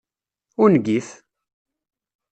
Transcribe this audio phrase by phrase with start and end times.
[0.63, 1.07] Ungif!